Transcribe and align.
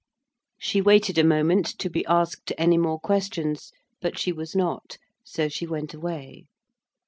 She 0.59 0.81
waited 0.81 1.19
a 1.19 1.23
moment 1.23 1.67
to 1.77 1.87
be 1.87 2.03
asked 2.07 2.51
any 2.57 2.75
more 2.79 2.99
questions, 2.99 3.71
but 4.01 4.17
she 4.17 4.31
was 4.31 4.55
not, 4.55 4.97
so 5.23 5.47
she 5.47 5.67
went 5.67 5.93
away. 5.93 6.47